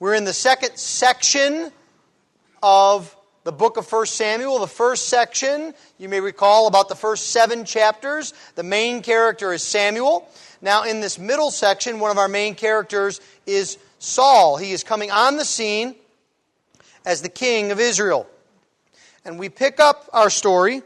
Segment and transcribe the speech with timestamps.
[0.00, 1.72] We're in the second section
[2.62, 4.60] of the book of 1 Samuel.
[4.60, 8.32] The first section, you may recall, about the first seven chapters.
[8.54, 10.28] The main character is Samuel.
[10.62, 14.56] Now, in this middle section, one of our main characters is Saul.
[14.56, 15.96] He is coming on the scene
[17.04, 18.28] as the king of Israel.
[19.24, 20.82] And we pick up our story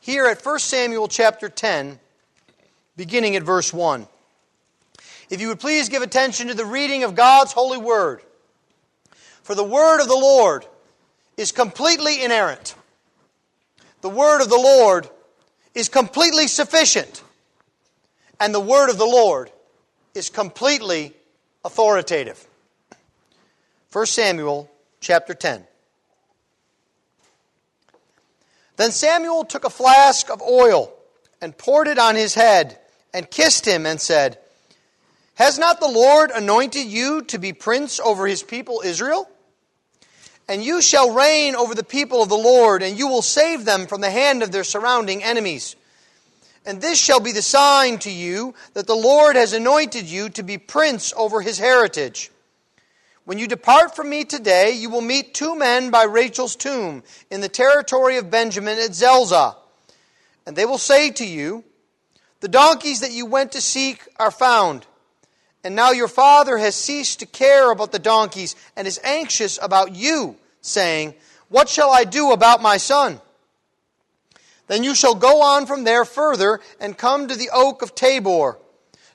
[0.00, 1.98] here at 1 Samuel chapter 10,
[2.94, 4.06] beginning at verse 1.
[5.28, 8.22] If you would please give attention to the reading of God's holy word.
[9.42, 10.66] For the word of the Lord
[11.36, 12.74] is completely inerrant.
[14.00, 15.08] The word of the Lord
[15.74, 17.22] is completely sufficient.
[18.38, 19.50] And the word of the Lord
[20.14, 21.12] is completely
[21.64, 22.46] authoritative.
[23.92, 24.70] 1 Samuel
[25.00, 25.66] chapter 10.
[28.76, 30.92] Then Samuel took a flask of oil
[31.40, 32.78] and poured it on his head
[33.12, 34.38] and kissed him and said,
[35.36, 39.28] Has not the Lord anointed you to be prince over his people Israel?
[40.48, 43.86] And you shall reign over the people of the Lord, and you will save them
[43.86, 45.76] from the hand of their surrounding enemies.
[46.64, 50.42] And this shall be the sign to you that the Lord has anointed you to
[50.42, 52.30] be prince over his heritage.
[53.26, 57.42] When you depart from me today, you will meet two men by Rachel's tomb in
[57.42, 59.56] the territory of Benjamin at Zelzah.
[60.46, 61.62] And they will say to you,
[62.40, 64.86] The donkeys that you went to seek are found.
[65.66, 69.96] And now your father has ceased to care about the donkeys and is anxious about
[69.96, 71.14] you, saying,
[71.48, 73.20] What shall I do about my son?
[74.68, 78.58] Then you shall go on from there further and come to the oak of Tabor.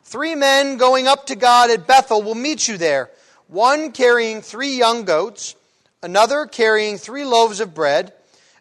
[0.04, 3.10] Three men going up to God at Bethel will meet you there
[3.48, 5.56] one carrying three young goats,
[6.04, 8.12] another carrying three loaves of bread,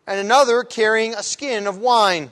[0.07, 2.31] and another carrying a skin of wine.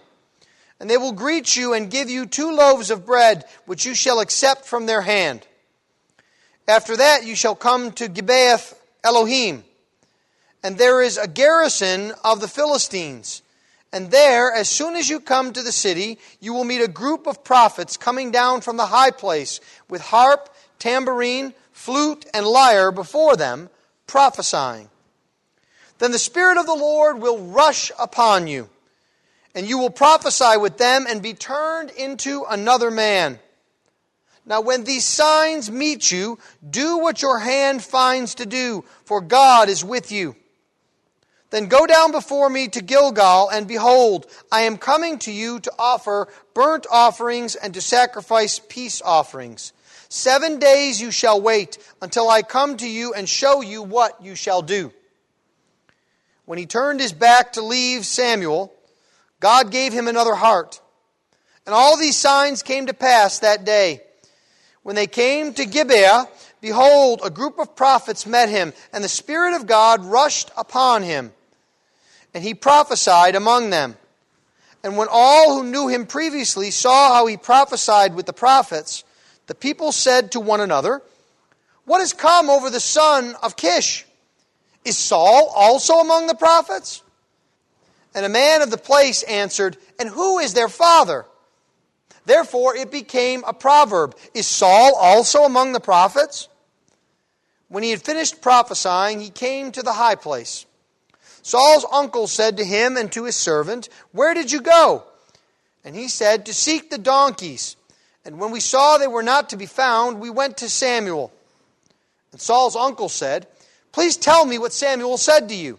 [0.79, 4.21] And they will greet you and give you two loaves of bread, which you shall
[4.21, 5.45] accept from their hand.
[6.69, 9.65] After that, you shall come to Gibeath Elohim.
[10.63, 13.41] And there is a garrison of the Philistines.
[13.91, 17.27] And there, as soon as you come to the city, you will meet a group
[17.27, 23.35] of prophets coming down from the high place with harp, tambourine, flute, and lyre before
[23.35, 23.71] them,
[24.07, 24.91] prophesying.
[25.99, 28.69] Then the Spirit of the Lord will rush upon you,
[29.55, 33.39] and you will prophesy with them and be turned into another man.
[34.49, 36.39] Now, when these signs meet you,
[36.69, 40.37] do what your hand finds to do, for God is with you.
[41.51, 45.73] Then go down before me to Gilgal, and behold, I am coming to you to
[45.79, 49.75] offer burnt offerings and to sacrifice peace offerings.
[50.09, 54.35] Seven days you shall wait until I come to you and show you what you
[54.35, 54.93] shall do.
[56.47, 58.73] When he turned his back to leave Samuel,
[59.41, 60.81] God gave him another heart.
[61.67, 64.01] And all these signs came to pass that day.
[64.89, 66.29] When they came to Gibeah,
[66.63, 71.31] behold, a group of prophets met him, and the Spirit of God rushed upon him.
[72.33, 73.99] And he prophesied among them.
[74.83, 79.05] And when all who knew him previously saw how he prophesied with the prophets,
[79.47, 81.03] the people said to one another,
[81.85, 84.07] What has come over the son of Kish?
[84.87, 87.03] Is Saul also among the prophets?
[88.15, 91.27] And a man of the place answered, And who is their father?
[92.29, 96.49] Therefore it became a proverb Is Saul also among the prophets?
[97.69, 100.67] When he had finished prophesying, he came to the high place.
[101.43, 105.05] Saul's uncle said to him and to his servant, Where did you go?
[105.85, 107.77] And he said, To seek the donkeys
[108.29, 111.33] and when we saw they were not to be found, we went to Samuel.
[112.31, 113.47] And Saul's uncle said,
[113.91, 115.79] Please tell me what Samuel said to you.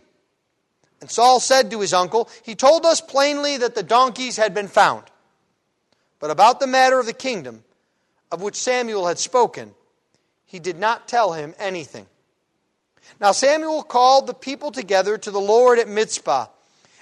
[1.00, 4.68] And Saul said to his uncle, He told us plainly that the donkeys had been
[4.68, 5.04] found.
[6.20, 7.64] But about the matter of the kingdom,
[8.32, 9.74] of which Samuel had spoken,
[10.46, 12.06] he did not tell him anything.
[13.20, 16.48] Now Samuel called the people together to the Lord at Mizpah,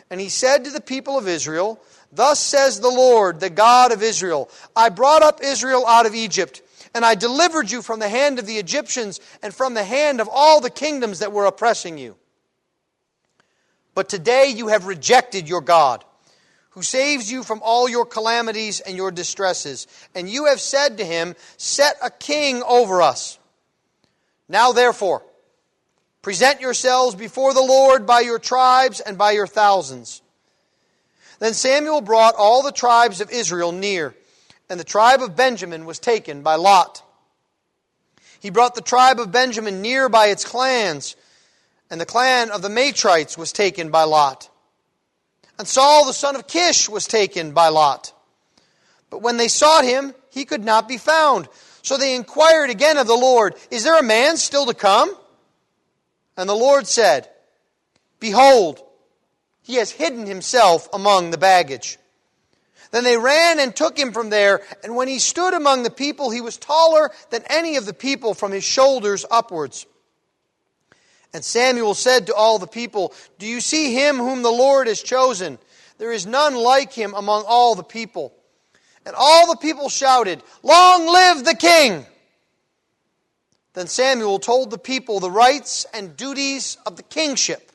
[0.09, 1.79] and he said to the people of Israel,
[2.11, 6.61] Thus says the Lord, the God of Israel I brought up Israel out of Egypt,
[6.93, 10.29] and I delivered you from the hand of the Egyptians and from the hand of
[10.31, 12.15] all the kingdoms that were oppressing you.
[13.93, 16.05] But today you have rejected your God,
[16.77, 19.87] who saves you from all your calamities and your distresses.
[20.13, 23.39] And you have said to him, Set a king over us.
[24.47, 25.23] Now therefore,
[26.21, 30.21] present yourselves before the Lord by your tribes and by your thousands.
[31.39, 34.13] Then Samuel brought all the tribes of Israel near,
[34.69, 37.01] and the tribe of Benjamin was taken by Lot.
[38.39, 41.15] He brought the tribe of Benjamin near by its clans,
[41.89, 44.51] and the clan of the Matrites was taken by Lot.
[45.57, 48.13] And Saul the son of Kish was taken by Lot.
[49.09, 51.47] But when they sought him, he could not be found.
[51.81, 55.13] So they inquired again of the Lord, Is there a man still to come?
[56.35, 57.29] And the Lord said,
[58.19, 58.81] Behold,
[59.61, 61.97] he has hidden himself among the baggage.
[62.91, 66.29] Then they ran and took him from there, and when he stood among the people,
[66.29, 69.85] he was taller than any of the people from his shoulders upwards.
[71.33, 75.01] And Samuel said to all the people, Do you see him whom the Lord has
[75.01, 75.59] chosen?
[75.97, 78.33] There is none like him among all the people.
[79.05, 82.05] And all the people shouted, Long live the king!
[83.73, 87.71] Then Samuel told the people the rights and duties of the kingship.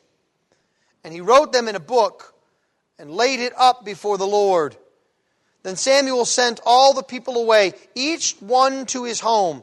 [1.04, 2.34] And he wrote them in a book
[2.98, 4.76] and laid it up before the Lord.
[5.62, 9.62] Then Samuel sent all the people away, each one to his home.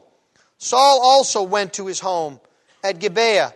[0.58, 2.40] Saul also went to his home
[2.82, 3.52] at Gibeah,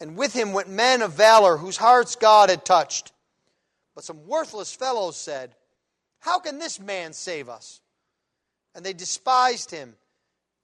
[0.00, 3.12] and with him went men of valor whose hearts God had touched.
[3.94, 5.54] But some worthless fellows said,
[6.20, 7.80] How can this man save us?
[8.74, 9.94] And they despised him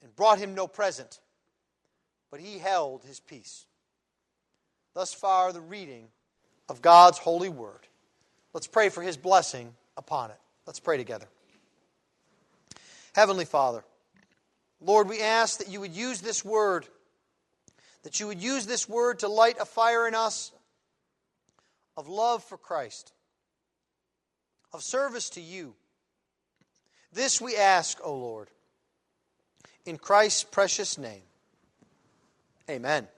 [0.02, 1.20] and brought him no present.
[2.30, 3.66] But he held his peace.
[4.94, 6.08] Thus far, the reading
[6.68, 7.86] of God's holy word.
[8.52, 10.38] Let's pray for his blessing upon it.
[10.66, 11.26] Let's pray together.
[13.14, 13.84] Heavenly Father,
[14.80, 16.86] Lord, we ask that you would use this word,
[18.02, 20.52] that you would use this word to light a fire in us
[21.96, 23.12] of love for Christ,
[24.72, 25.74] of service to you.
[27.12, 28.48] This we ask, O Lord,
[29.84, 31.22] in Christ's precious name.
[32.68, 33.08] Amen.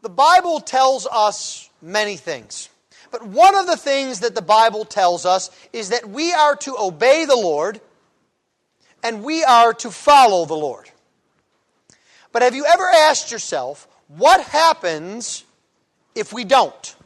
[0.00, 2.68] The Bible tells us many things.
[3.12, 6.74] But one of the things that the Bible tells us is that we are to
[6.78, 7.80] obey the Lord
[9.02, 10.90] and we are to follow the Lord.
[12.32, 15.44] But have you ever asked yourself, what happens
[16.14, 16.96] if we don't?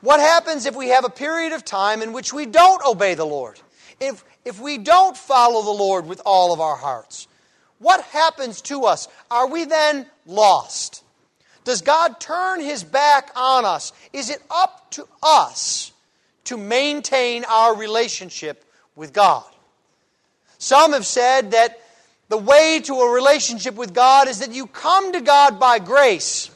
[0.00, 3.26] What happens if we have a period of time in which we don't obey the
[3.26, 3.60] Lord?
[4.00, 7.26] If, if we don't follow the Lord with all of our hearts?
[7.78, 9.08] What happens to us?
[9.30, 11.02] Are we then lost?
[11.64, 13.92] Does God turn his back on us?
[14.12, 15.92] Is it up to us
[16.44, 18.64] to maintain our relationship
[18.96, 19.44] with God?
[20.58, 21.80] Some have said that
[22.28, 26.50] the way to a relationship with God is that you come to God by grace,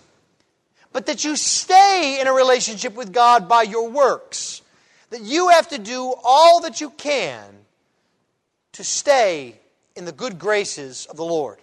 [0.93, 4.61] but that you stay in a relationship with God by your works.
[5.11, 7.45] That you have to do all that you can
[8.73, 9.57] to stay
[9.95, 11.59] in the good graces of the Lord.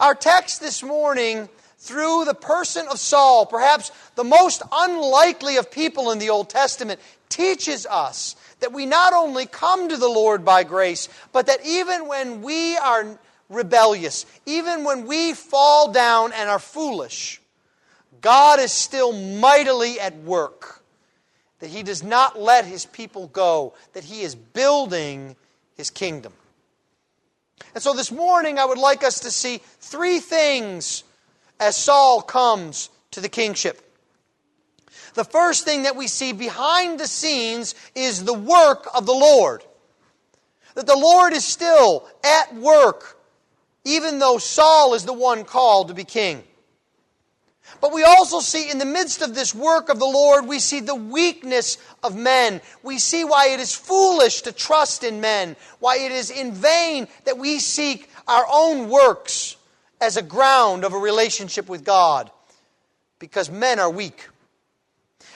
[0.00, 1.48] Our text this morning
[1.78, 7.00] through the person of Saul, perhaps the most unlikely of people in the Old Testament,
[7.28, 12.08] teaches us that we not only come to the Lord by grace, but that even
[12.08, 13.18] when we are
[13.50, 17.42] rebellious, even when we fall down and are foolish,
[18.22, 20.82] God is still mightily at work.
[21.60, 25.36] That He does not let His people go, that He is building
[25.76, 26.32] His kingdom.
[27.74, 31.04] And so this morning, I would like us to see three things
[31.60, 33.93] as Saul comes to the kingship.
[35.14, 39.64] The first thing that we see behind the scenes is the work of the Lord.
[40.74, 43.16] That the Lord is still at work,
[43.84, 46.42] even though Saul is the one called to be king.
[47.80, 50.80] But we also see in the midst of this work of the Lord, we see
[50.80, 52.60] the weakness of men.
[52.82, 57.08] We see why it is foolish to trust in men, why it is in vain
[57.24, 59.56] that we seek our own works
[60.00, 62.30] as a ground of a relationship with God
[63.18, 64.28] because men are weak.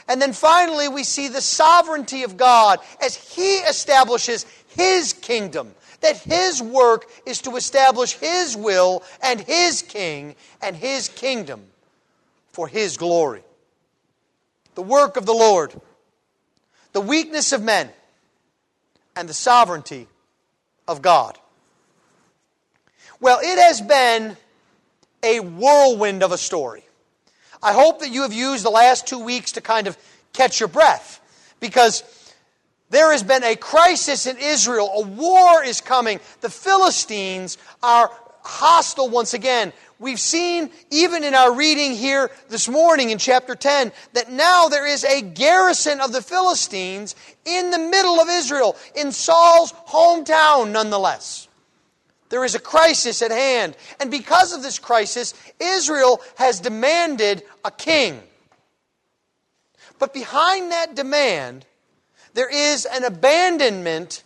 [0.08, 5.74] And then finally, we see the sovereignty of God as He establishes His kingdom.
[6.00, 11.62] That His work is to establish His will and His king and His kingdom
[12.52, 13.42] for His glory.
[14.74, 15.78] The work of the Lord,
[16.92, 17.90] the weakness of men,
[19.14, 20.06] and the sovereignty
[20.86, 21.36] of God.
[23.20, 24.36] Well, it has been
[25.22, 26.84] a whirlwind of a story.
[27.62, 29.96] I hope that you have used the last two weeks to kind of
[30.32, 31.20] catch your breath
[31.60, 32.02] because
[32.90, 34.90] there has been a crisis in Israel.
[34.94, 36.20] A war is coming.
[36.40, 38.10] The Philistines are
[38.42, 39.72] hostile once again.
[39.98, 44.86] We've seen, even in our reading here this morning in chapter 10, that now there
[44.86, 51.47] is a garrison of the Philistines in the middle of Israel, in Saul's hometown, nonetheless.
[52.28, 53.76] There is a crisis at hand.
[54.00, 58.23] And because of this crisis, Israel has demanded a king.
[59.99, 61.64] But behind that demand,
[62.35, 64.23] there is an abandonment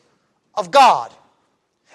[0.54, 1.12] of God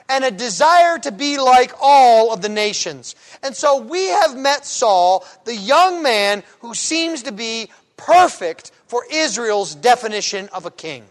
[0.09, 3.15] and a desire to be like all of the nations.
[3.43, 9.03] And so we have met Saul, the young man who seems to be perfect for
[9.11, 11.03] Israel's definition of a king.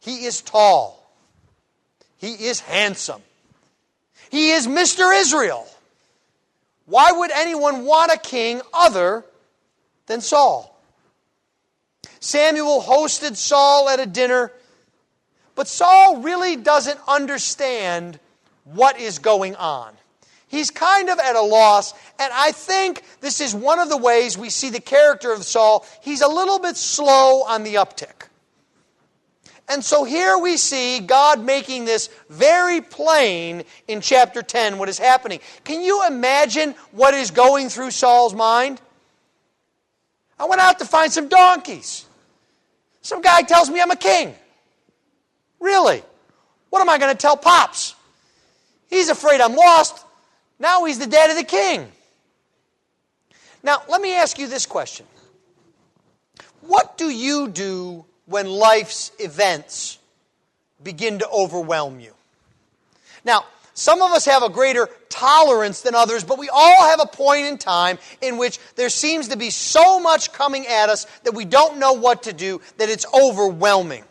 [0.00, 1.10] He is tall.
[2.18, 3.22] He is handsome.
[4.30, 5.18] He is Mr.
[5.18, 5.66] Israel.
[6.86, 9.24] Why would anyone want a king other
[10.06, 10.70] than Saul?
[12.20, 14.52] Samuel hosted Saul at a dinner,
[15.54, 18.18] but Saul really doesn't understand
[18.64, 19.94] what is going on.
[20.48, 24.38] He's kind of at a loss, and I think this is one of the ways
[24.38, 25.84] we see the character of Saul.
[26.00, 28.28] He's a little bit slow on the uptick.
[29.68, 34.98] And so here we see God making this very plain in chapter 10 what is
[34.98, 35.40] happening.
[35.64, 38.80] Can you imagine what is going through Saul's mind?
[40.38, 42.04] I went out to find some donkeys.
[43.00, 44.34] Some guy tells me I'm a king.
[45.60, 46.02] Really?
[46.70, 47.94] What am I going to tell Pops?
[48.90, 50.04] He's afraid I'm lost.
[50.58, 51.90] Now he's the dad of the king.
[53.62, 55.06] Now, let me ask you this question
[56.60, 59.98] What do you do when life's events
[60.82, 62.12] begin to overwhelm you?
[63.24, 67.06] Now, some of us have a greater tolerance than others, but we all have a
[67.06, 71.34] point in time in which there seems to be so much coming at us that
[71.34, 74.04] we don't know what to do, that it's overwhelming.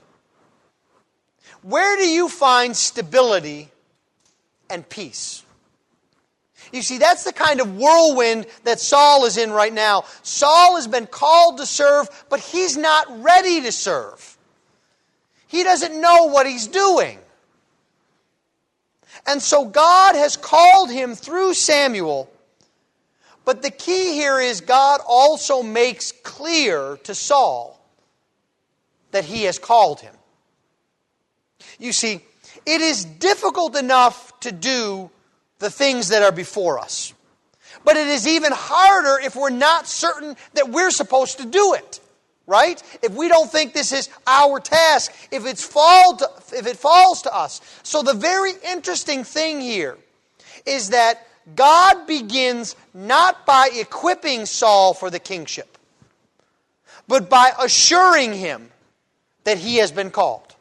[1.61, 3.71] Where do you find stability
[4.69, 5.42] and peace?
[6.73, 10.05] You see, that's the kind of whirlwind that Saul is in right now.
[10.23, 14.37] Saul has been called to serve, but he's not ready to serve.
[15.47, 17.19] He doesn't know what he's doing.
[19.27, 22.27] And so God has called him through Samuel.
[23.45, 27.79] But the key here is God also makes clear to Saul
[29.11, 30.15] that he has called him.
[31.77, 32.21] You see,
[32.65, 35.11] it is difficult enough to do
[35.63, 37.13] the things that are before us.
[37.83, 41.99] But it is even harder if we're not certain that we're supposed to do it
[42.45, 42.81] right?
[43.01, 47.21] If we don't think this is our task, if, it's fall to, if it falls
[47.23, 47.61] to us.
[47.83, 49.97] So, the very interesting thing here
[50.65, 55.77] is that God begins not by equipping Saul for the kingship,
[57.07, 58.71] but by assuring him
[59.43, 60.52] that he has been called.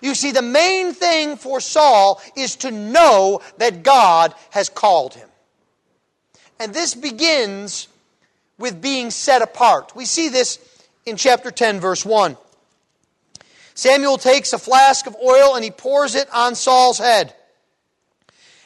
[0.00, 5.28] You see, the main thing for Saul is to know that God has called him.
[6.58, 7.88] And this begins
[8.58, 9.96] with being set apart.
[9.96, 10.58] We see this
[11.06, 12.36] in chapter 10, verse 1.
[13.74, 17.34] Samuel takes a flask of oil and he pours it on Saul's head.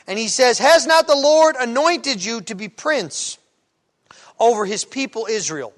[0.07, 3.39] And he says, Has not the Lord anointed you to be prince
[4.39, 5.73] over his people Israel?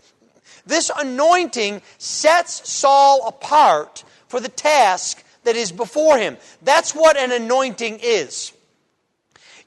[0.65, 6.37] This anointing sets Saul apart for the task that is before him.
[6.63, 8.53] That's what an anointing is.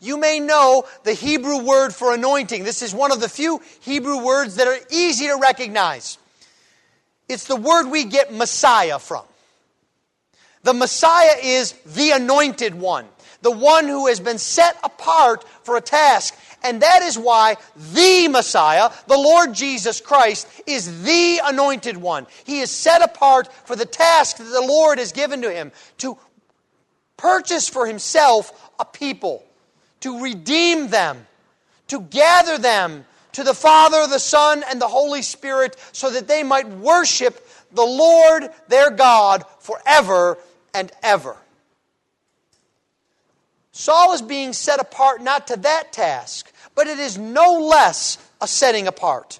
[0.01, 2.63] You may know the Hebrew word for anointing.
[2.63, 6.17] This is one of the few Hebrew words that are easy to recognize.
[7.27, 9.23] It's the word we get Messiah from.
[10.63, 13.05] The Messiah is the anointed one,
[13.41, 16.35] the one who has been set apart for a task.
[16.63, 17.55] And that is why
[17.93, 22.27] the Messiah, the Lord Jesus Christ, is the anointed one.
[22.43, 26.17] He is set apart for the task that the Lord has given to him to
[27.17, 29.43] purchase for himself a people
[30.01, 31.27] to redeem them,
[31.87, 36.43] to gather them to the Father, the Son, and the Holy Spirit so that they
[36.43, 40.37] might worship the Lord their God forever
[40.73, 41.37] and ever.
[43.79, 48.45] Saul is being set apart not to that task, but it is no less a
[48.45, 49.39] setting apart.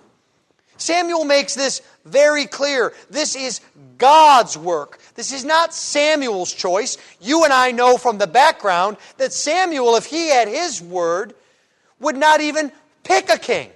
[0.78, 2.94] Samuel makes this very clear.
[3.10, 3.60] This is
[3.98, 5.00] God's work.
[5.16, 6.98] This is not Samuel's choice.
[7.20, 11.36] You and I know from the background that Samuel, if he had his word,
[12.00, 12.72] would not even
[13.04, 13.70] pick a king.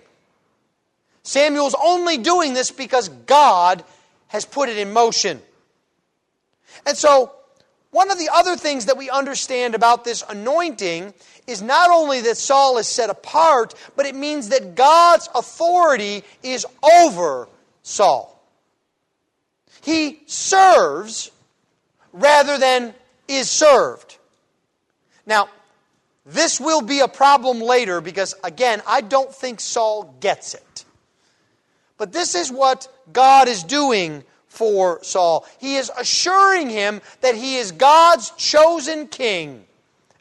[1.23, 3.83] Samuel's only doing this because God
[4.29, 5.41] has put it in motion.
[6.85, 7.33] And so,
[7.93, 11.13] one of the other things that we understand about this anointing
[11.45, 16.65] is not only that Saul is set apart, but it means that God's authority is
[16.83, 17.47] over
[17.83, 18.43] Saul.
[19.81, 21.29] He serves
[22.13, 22.95] rather than
[23.27, 24.17] is served.
[25.27, 25.49] Now,
[26.25, 30.85] this will be a problem later because, again, I don't think Saul gets it.
[31.99, 34.23] But this is what God is doing
[34.53, 35.47] for Saul.
[35.59, 39.65] He is assuring him that he is God's chosen king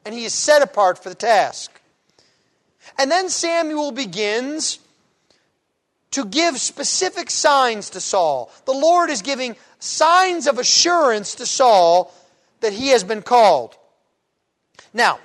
[0.04, 1.80] and he is set apart for the task.
[2.98, 4.78] And then Samuel begins
[6.12, 8.50] to give specific signs to Saul.
[8.64, 12.12] The Lord is giving signs of assurance to Saul
[12.60, 13.76] that he has been called.
[14.94, 15.18] Now,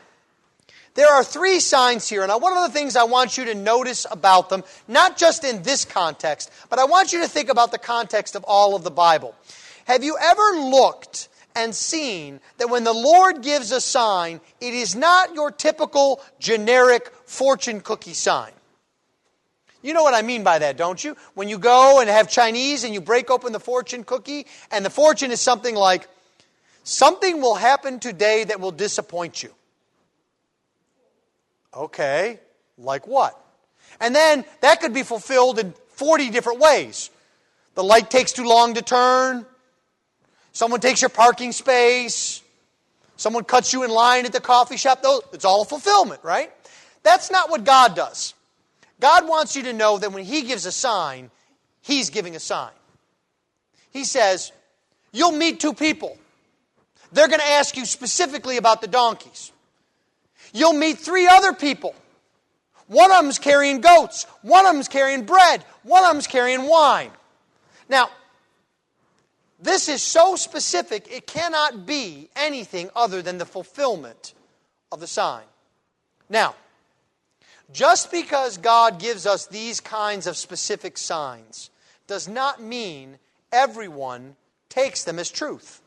[0.98, 4.06] there are three signs here, and one of the things I want you to notice
[4.12, 7.78] about them, not just in this context, but I want you to think about the
[7.78, 9.36] context of all of the Bible.
[9.86, 14.96] Have you ever looked and seen that when the Lord gives a sign, it is
[14.96, 18.52] not your typical generic fortune cookie sign.
[19.82, 21.16] You know what I mean by that, don't you?
[21.34, 24.90] When you go and have Chinese and you break open the fortune cookie, and the
[24.92, 26.08] fortune is something like,
[26.84, 29.52] something will happen today that will disappoint you.
[31.76, 32.40] Okay,
[32.78, 33.40] like what?
[34.00, 37.10] And then that could be fulfilled in 40 different ways.
[37.76, 39.46] The light takes too long to turn.
[40.54, 42.42] Someone takes your parking space.
[43.18, 45.04] Someone cuts you in line at the coffee shop.
[45.34, 46.52] It's all fulfillment, right?
[47.04, 48.34] That's not what God does.
[49.00, 51.30] God wants you to know that when He gives a sign,
[51.82, 52.72] He's giving a sign.
[53.92, 54.52] He says,
[55.12, 56.18] You'll meet two people.
[57.12, 59.52] They're going to ask you specifically about the donkeys.
[60.54, 61.96] You'll meet three other people.
[62.88, 67.12] One of them's carrying goats, one of them's carrying bread, one of them's carrying wine.
[67.90, 68.10] Now,
[69.60, 74.34] this is so specific, it cannot be anything other than the fulfillment
[74.92, 75.44] of the sign.
[76.30, 76.56] Now,
[77.74, 81.70] just because God gives us these kinds of specific signs
[82.08, 83.18] does not mean
[83.52, 84.36] everyone
[84.70, 85.82] takes them as truth.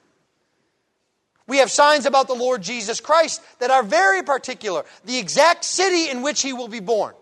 [1.51, 4.85] We have signs about the Lord Jesus Christ that are very particular.
[5.05, 7.13] The exact city in which he will be born,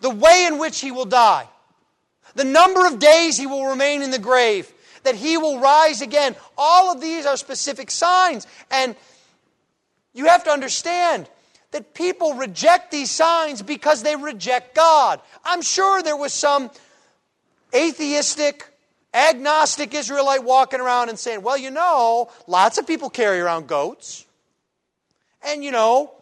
[0.00, 1.46] the way in which he will die,
[2.34, 4.72] the number of days he will remain in the grave,
[5.02, 6.34] that he will rise again.
[6.56, 8.46] All of these are specific signs.
[8.70, 8.96] And
[10.14, 11.28] you have to understand
[11.72, 15.20] that people reject these signs because they reject God.
[15.44, 16.70] I'm sure there was some
[17.74, 18.66] atheistic,
[19.14, 24.26] agnostic Israelite walking around and saying, well, you know, lots of people carry around goats.
[25.42, 26.12] And, you know,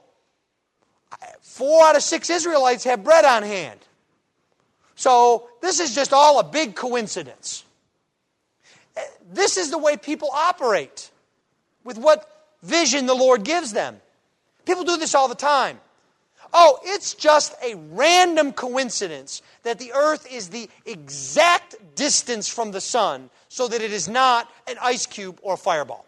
[1.40, 3.80] four out of six Israelites have bread on hand.
[4.94, 7.64] So this is just all a big coincidence.
[9.30, 11.10] This is the way people operate
[11.84, 14.00] with what vision the Lord gives them.
[14.64, 15.80] People do this all the time.
[16.52, 22.80] Oh, it's just a random coincidence that the earth is the exact distance from the
[22.80, 26.06] sun so that it is not an ice cube or a fireball.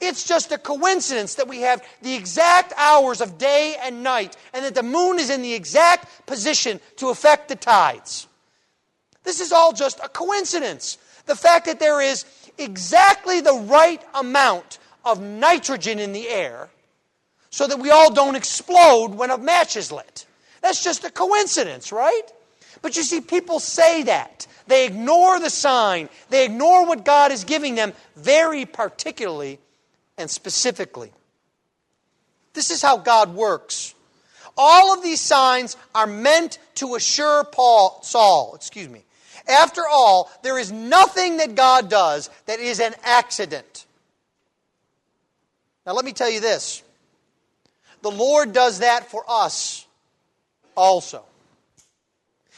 [0.00, 4.64] It's just a coincidence that we have the exact hours of day and night and
[4.64, 8.26] that the moon is in the exact position to affect the tides.
[9.24, 10.98] This is all just a coincidence.
[11.26, 12.24] The fact that there is
[12.58, 16.68] exactly the right amount of nitrogen in the air
[17.50, 20.26] so that we all don't explode when a match is lit.
[20.60, 22.22] That's just a coincidence, right?
[22.82, 24.46] But you see, people say that.
[24.66, 29.58] They ignore the sign, they ignore what God is giving them very particularly
[30.18, 31.10] and specifically.
[32.52, 33.94] This is how God works.
[34.58, 39.04] All of these signs are meant to assure Paul, Saul, excuse me.
[39.48, 43.86] After all, there is nothing that God does that is an accident.
[45.86, 46.82] Now, let me tell you this
[48.02, 49.86] the Lord does that for us
[50.76, 51.24] also.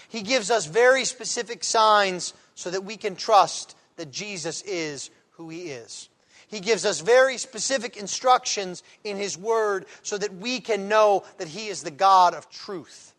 [0.08, 5.48] He gives us very specific signs so that we can trust that Jesus is who
[5.48, 6.08] He is.
[6.48, 11.46] He gives us very specific instructions in His Word so that we can know that
[11.48, 13.14] He is the God of truth.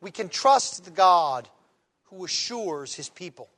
[0.00, 1.48] We can trust the God
[2.06, 3.48] who assures His people.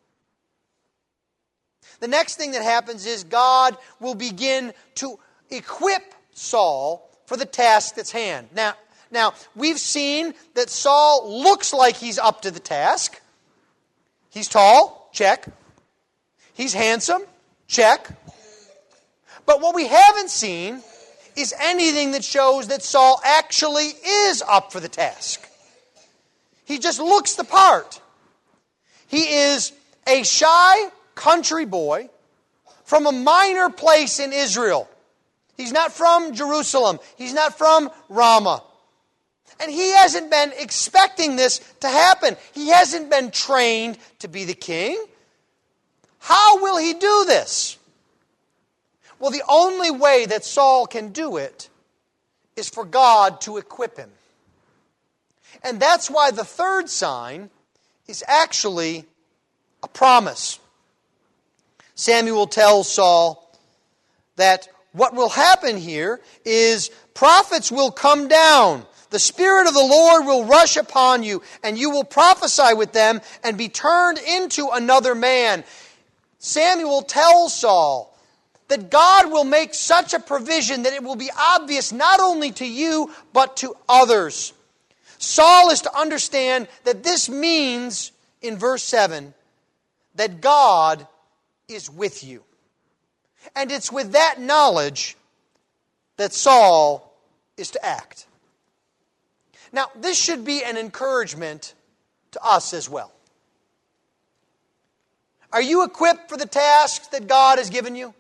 [2.01, 5.19] The next thing that happens is God will begin to
[5.51, 8.49] equip Saul for the task that's hand.
[8.55, 8.75] Now,
[9.11, 13.21] now we've seen that Saul looks like he's up to the task.
[14.31, 15.47] He's tall, check.
[16.55, 17.23] He's handsome,
[17.67, 18.09] check.
[19.47, 20.83] But what we haven't seen
[21.37, 25.49] is anything that shows that Saul actually is up for the task.
[26.65, 28.01] He just looks the part.
[29.07, 29.73] He is
[30.07, 32.09] a shy country boy
[32.85, 34.89] from a minor place in Israel.
[35.57, 36.99] He's not from Jerusalem.
[37.17, 38.63] He's not from Ramah.
[39.61, 42.37] And he hasn't been expecting this to happen.
[42.53, 45.03] He hasn't been trained to be the king.
[46.19, 47.79] How will he do this?
[49.19, 51.69] Well, the only way that Saul can do it
[52.57, 54.11] is for God to equip him.
[55.63, 57.51] And that's why the third sign
[58.07, 59.07] is actually
[59.83, 60.59] a promise.
[61.95, 63.59] Samuel tells Saul
[64.37, 68.87] that what will happen here is prophets will come down.
[69.11, 73.21] The Spirit of the Lord will rush upon you, and you will prophesy with them
[73.43, 75.65] and be turned into another man.
[76.39, 78.17] Samuel tells Saul
[78.69, 82.67] that God will make such a provision that it will be obvious not only to
[82.67, 84.53] you, but to others.
[85.19, 89.35] Saul is to understand that this means, in verse 7,
[90.15, 91.07] that God
[91.69, 92.45] is with you.
[93.55, 95.17] And it's with that knowledge
[96.17, 97.13] that Saul
[97.57, 98.27] is to act.
[99.73, 101.75] Now, this should be an encouragement
[102.33, 103.13] to us as well.
[105.53, 108.15] Are you equipped for the tasks that God has given you?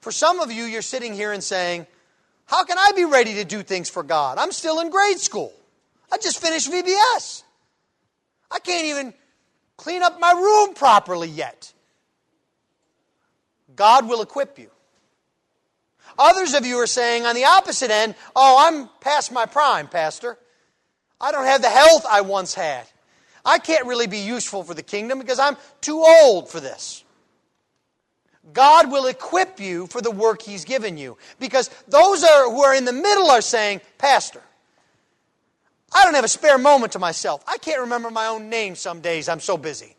[0.00, 1.86] For some of you, you're sitting here and saying,
[2.46, 4.38] How can I be ready to do things for God?
[4.38, 5.52] I'm still in grade school.
[6.10, 7.44] I just finished VBS.
[8.50, 9.14] I can't even
[9.76, 11.72] clean up my room properly yet.
[13.76, 14.70] God will equip you.
[16.18, 20.38] Others of you are saying on the opposite end, Oh, I'm past my prime, Pastor.
[21.20, 22.86] I don't have the health I once had.
[23.44, 27.04] I can't really be useful for the kingdom because I'm too old for this.
[28.52, 31.16] God will equip you for the work He's given you.
[31.38, 34.42] Because those are, who are in the middle are saying, Pastor,
[35.94, 37.44] I don't have a spare moment to myself.
[37.46, 39.28] I can't remember my own name some days.
[39.28, 39.96] I'm so busy.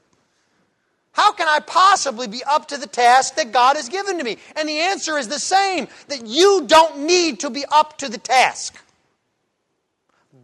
[1.13, 4.37] How can I possibly be up to the task that God has given to me?
[4.55, 8.17] And the answer is the same that you don't need to be up to the
[8.17, 8.75] task.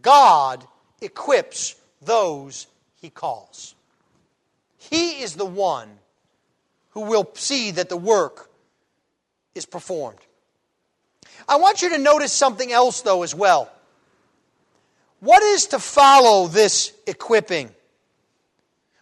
[0.00, 0.64] God
[1.00, 2.68] equips those
[3.00, 3.74] he calls.
[4.78, 5.88] He is the one
[6.90, 8.48] who will see that the work
[9.56, 10.18] is performed.
[11.48, 13.70] I want you to notice something else, though, as well.
[15.18, 17.70] What is to follow this equipping?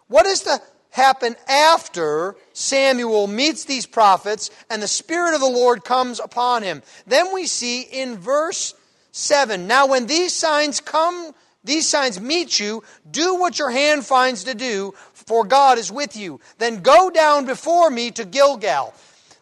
[0.08, 5.84] What is to happen after Samuel meets these prophets and the Spirit of the Lord
[5.84, 6.82] comes upon him?
[7.06, 8.74] Then we see in verse
[9.12, 14.44] 7 Now, when these signs come these signs meet you, do what your hand finds
[14.44, 16.40] to do, for God is with you.
[16.56, 18.94] Then go down before me to Gilgal.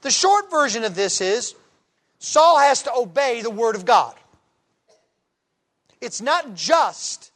[0.03, 1.55] The short version of this is
[2.19, 4.15] Saul has to obey the word of God.
[6.01, 7.31] It's not just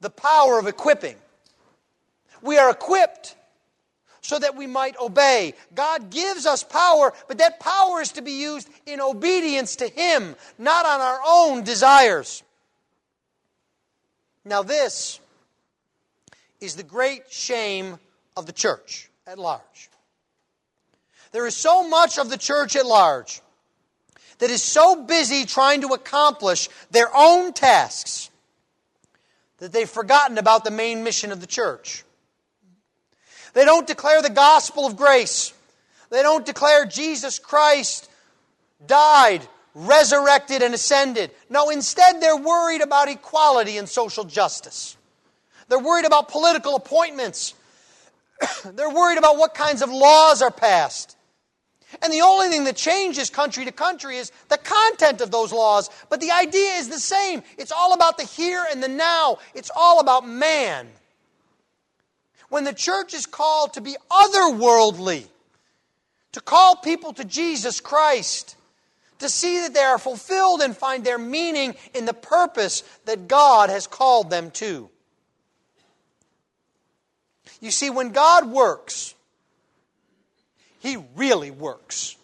[0.00, 1.16] the power of equipping.
[2.42, 3.36] We are equipped
[4.20, 5.54] so that we might obey.
[5.74, 10.34] God gives us power, but that power is to be used in obedience to Him,
[10.58, 12.42] not on our own desires.
[14.44, 15.20] Now, this
[16.60, 17.98] is the great shame
[18.36, 19.90] of the church at large.
[21.32, 23.42] There is so much of the church at large
[24.38, 28.30] that is so busy trying to accomplish their own tasks
[29.58, 32.04] that they've forgotten about the main mission of the church.
[33.56, 35.54] They don't declare the gospel of grace.
[36.10, 38.06] They don't declare Jesus Christ
[38.86, 41.30] died, resurrected and ascended.
[41.48, 44.98] No, instead, they're worried about equality and social justice.
[45.70, 47.54] They're worried about political appointments.
[48.74, 51.16] they're worried about what kinds of laws are passed.
[52.02, 55.88] And the only thing that changes country to country is the content of those laws.
[56.10, 57.42] But the idea is the same.
[57.56, 60.88] It's all about the here and the now, it's all about man.
[62.48, 65.26] When the church is called to be otherworldly,
[66.32, 68.56] to call people to Jesus Christ,
[69.18, 73.70] to see that they are fulfilled and find their meaning in the purpose that God
[73.70, 74.90] has called them to.
[77.60, 79.14] You see, when God works,
[80.80, 82.16] He really works.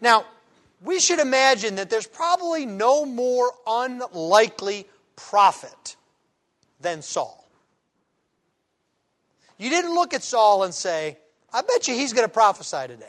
[0.00, 0.26] Now,
[0.82, 5.96] we should imagine that there's probably no more unlikely prophet
[6.80, 7.45] than Saul.
[9.58, 11.16] You didn't look at Saul and say,
[11.52, 13.06] I bet you he's going to prophesy today.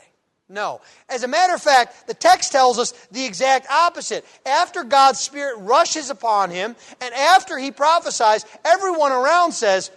[0.48, 0.80] No.
[1.08, 4.24] As a matter of fact, the text tells us the exact opposite.
[4.46, 9.90] After God's Spirit rushes upon him, and after he prophesies, everyone around says,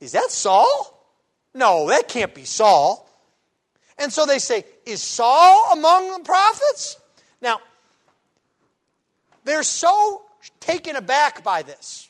[0.00, 0.92] Is that Saul?
[1.54, 3.08] No, that can't be Saul.
[3.98, 6.98] And so they say, Is Saul among the prophets?
[7.40, 7.60] Now,
[9.44, 10.22] they're so
[10.60, 12.05] taken aback by this.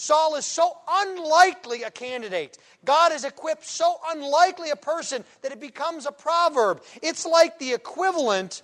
[0.00, 2.56] Saul is so unlikely a candidate.
[2.86, 6.82] God has equipped so unlikely a person that it becomes a proverb.
[7.02, 8.62] It's like the equivalent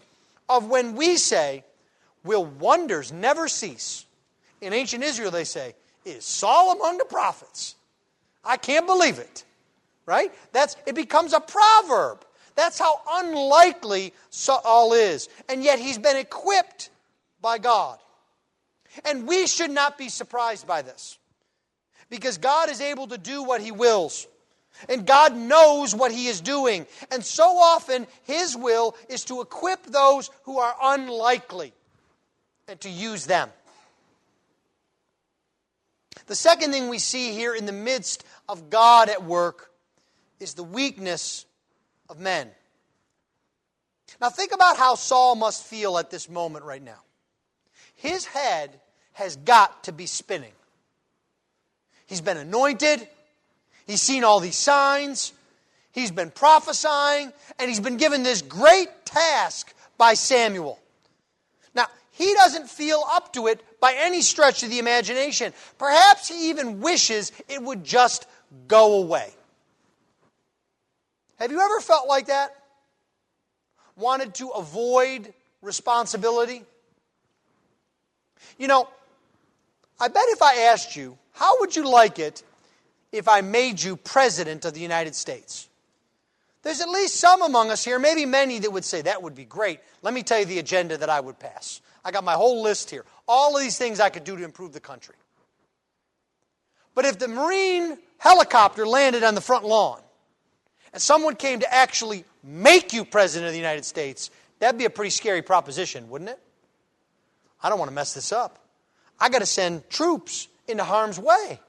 [0.48, 1.62] of when we say,
[2.24, 4.06] Will wonders never cease?
[4.62, 5.74] In ancient Israel, they say,
[6.06, 7.74] Is Saul among the prophets?
[8.42, 9.44] I can't believe it.
[10.06, 10.32] Right?
[10.52, 12.24] That's, it becomes a proverb.
[12.54, 15.28] That's how unlikely Saul is.
[15.50, 16.88] And yet he's been equipped
[17.42, 17.98] by God.
[19.04, 21.18] And we should not be surprised by this
[22.10, 24.26] because God is able to do what He wills.
[24.88, 26.86] And God knows what He is doing.
[27.10, 31.72] And so often, His will is to equip those who are unlikely
[32.68, 33.50] and to use them.
[36.26, 39.70] The second thing we see here in the midst of God at work
[40.40, 41.46] is the weakness
[42.08, 42.50] of men.
[44.20, 47.00] Now, think about how Saul must feel at this moment right now.
[47.94, 48.80] His head
[49.12, 50.52] has got to be spinning.
[52.06, 53.06] He's been anointed.
[53.86, 55.32] He's seen all these signs.
[55.92, 60.78] He's been prophesying, and he's been given this great task by Samuel.
[61.74, 65.52] Now, he doesn't feel up to it by any stretch of the imagination.
[65.78, 68.26] Perhaps he even wishes it would just
[68.68, 69.32] go away.
[71.38, 72.54] Have you ever felt like that?
[73.96, 76.62] Wanted to avoid responsibility?
[78.58, 78.88] You know,
[79.98, 82.42] I bet if I asked you, how would you like it
[83.12, 85.68] if I made you president of the United States?
[86.62, 89.44] There's at least some among us here, maybe many, that would say, that would be
[89.44, 89.80] great.
[90.02, 91.80] Let me tell you the agenda that I would pass.
[92.04, 93.04] I got my whole list here.
[93.28, 95.14] All of these things I could do to improve the country.
[96.94, 100.00] But if the Marine helicopter landed on the front lawn
[100.92, 104.90] and someone came to actually make you president of the United States, that'd be a
[104.90, 106.40] pretty scary proposition, wouldn't it?
[107.62, 108.65] I don't want to mess this up.
[109.20, 111.60] I got to send troops into harm's way.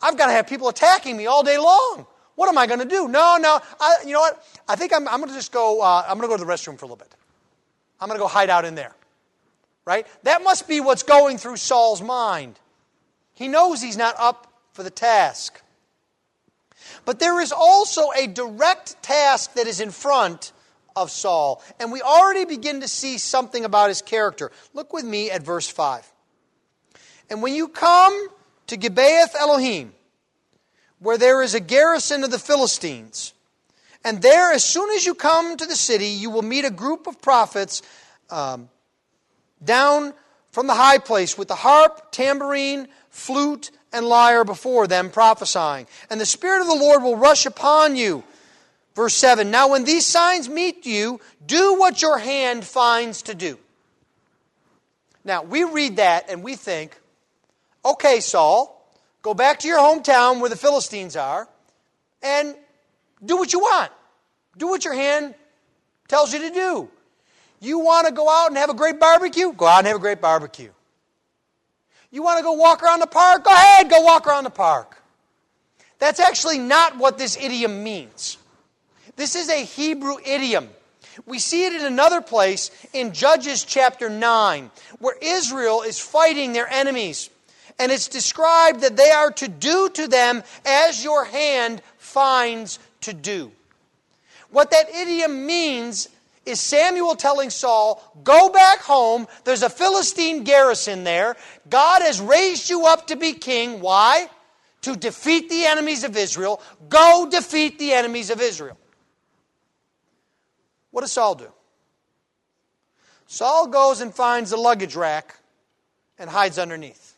[0.00, 2.06] I've got to have people attacking me all day long.
[2.34, 3.08] What am I going to do?
[3.08, 3.60] No, no.
[3.80, 4.44] I, you know what?
[4.68, 5.80] I think I'm, I'm going to just go.
[5.80, 7.14] Uh, I'm going to go to the restroom for a little bit.
[8.00, 8.94] I'm going to go hide out in there.
[9.84, 10.06] Right?
[10.24, 12.58] That must be what's going through Saul's mind.
[13.34, 15.60] He knows he's not up for the task.
[17.04, 20.52] But there is also a direct task that is in front
[20.94, 21.62] of Saul.
[21.80, 24.50] And we already begin to see something about his character.
[24.74, 26.11] Look with me at verse 5.
[27.32, 28.28] And when you come
[28.66, 29.94] to Gibeath Elohim,
[30.98, 33.32] where there is a garrison of the Philistines,
[34.04, 37.06] and there, as soon as you come to the city, you will meet a group
[37.06, 37.80] of prophets
[38.28, 38.68] um,
[39.64, 40.12] down
[40.50, 45.86] from the high place with the harp, tambourine, flute, and lyre before them, prophesying.
[46.10, 48.24] And the Spirit of the Lord will rush upon you.
[48.94, 53.58] Verse 7 Now, when these signs meet you, do what your hand finds to do.
[55.24, 56.98] Now, we read that and we think,
[57.84, 58.90] okay, Saul,
[59.22, 61.48] go back to your hometown where the Philistines are
[62.22, 62.54] and
[63.24, 63.90] do what you want.
[64.56, 65.34] Do what your hand
[66.08, 66.88] tells you to do.
[67.60, 69.52] You want to go out and have a great barbecue?
[69.52, 70.70] Go out and have a great barbecue.
[72.10, 73.44] You want to go walk around the park?
[73.44, 75.00] Go ahead, go walk around the park.
[75.98, 78.36] That's actually not what this idiom means.
[79.16, 80.68] This is a Hebrew idiom.
[81.26, 86.68] We see it in another place in Judges chapter 9, where Israel is fighting their
[86.68, 87.30] enemies.
[87.78, 93.12] And it's described that they are to do to them as your hand finds to
[93.12, 93.50] do.
[94.50, 96.08] What that idiom means
[96.44, 99.26] is Samuel telling Saul, Go back home.
[99.44, 101.36] There's a Philistine garrison there.
[101.68, 103.80] God has raised you up to be king.
[103.80, 104.28] Why?
[104.82, 106.60] To defeat the enemies of Israel.
[106.88, 108.76] Go defeat the enemies of Israel.
[110.90, 111.50] What does Saul do?
[113.26, 115.36] Saul goes and finds the luggage rack
[116.18, 117.11] and hides underneath.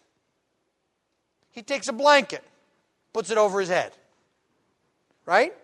[1.54, 2.42] He takes a blanket,
[3.12, 3.92] puts it over his head.
[5.24, 5.54] Right?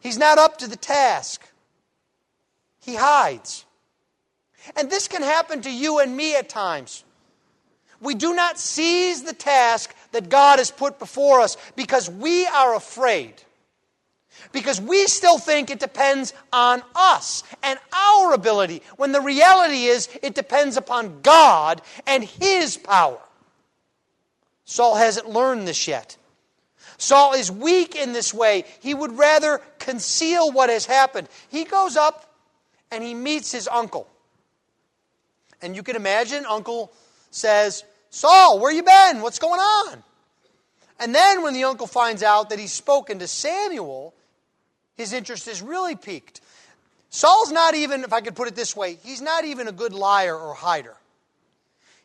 [0.00, 1.46] He's not up to the task
[2.82, 3.64] he hides.
[4.76, 7.04] And this can happen to you and me at times.
[8.00, 12.74] We do not seize the task that God has put before us because we are
[12.74, 13.34] afraid.
[14.50, 20.08] Because we still think it depends on us and our ability, when the reality is
[20.22, 23.20] it depends upon God and His power.
[24.64, 26.16] Saul hasn't learned this yet.
[26.98, 28.64] Saul is weak in this way.
[28.80, 31.28] He would rather conceal what has happened.
[31.50, 32.32] He goes up
[32.90, 34.06] and he meets his uncle.
[35.60, 36.92] And you can imagine, uncle
[37.30, 39.20] says, Saul, where you been?
[39.20, 40.02] What's going on?
[41.00, 44.14] And then when the uncle finds out that he's spoken to Samuel,
[44.96, 46.40] his interest is really piqued.
[47.10, 49.92] Saul's not even, if I could put it this way, he's not even a good
[49.92, 50.96] liar or hider.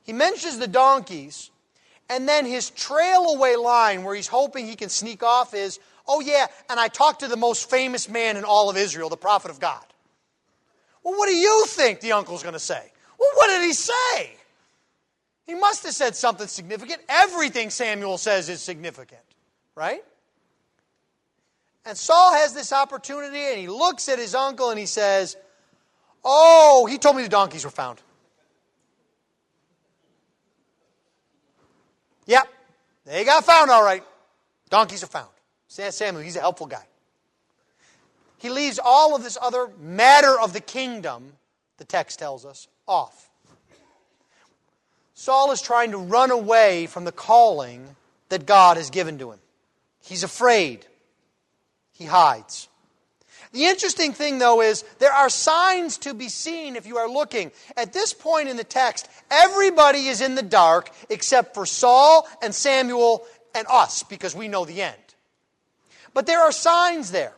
[0.04, 1.52] He mentions the donkeys,
[2.10, 6.22] and then his trail away line where he's hoping he can sneak off is, oh
[6.22, 9.52] yeah, and I talked to the most famous man in all of Israel, the prophet
[9.52, 9.84] of God.
[11.04, 12.92] Well, what do you think the uncle's going to say?
[13.20, 14.34] Well, what did he say?
[15.46, 17.02] He must have said something significant.
[17.08, 19.22] Everything Samuel says is significant,
[19.76, 20.04] right?
[21.86, 25.38] And Saul has this opportunity and he looks at his uncle and he says,
[26.24, 28.02] Oh, he told me the donkeys were found.
[32.28, 32.48] Yep,
[33.06, 34.04] they got found all right.
[34.70, 35.30] Donkeys are found.
[35.68, 36.86] Samuel, he's a helpful guy
[38.38, 41.34] he leaves all of this other matter of the kingdom,
[41.78, 43.30] the text tells us, off.
[45.14, 47.96] Saul is trying to run away from the calling
[48.30, 49.40] that God has given to him.
[50.04, 50.86] He's afraid.
[51.92, 52.70] He hides.
[53.54, 57.52] The interesting thing, though, is there are signs to be seen if you are looking.
[57.76, 62.54] At this point in the text, everybody is in the dark except for Saul and
[62.54, 64.96] Samuel and us because we know the end.
[66.14, 67.34] But there are signs there.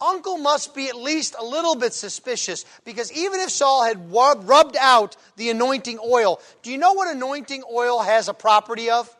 [0.00, 4.76] Uncle must be at least a little bit suspicious because even if Saul had rubbed
[4.80, 9.14] out the anointing oil, do you know what anointing oil has a property of?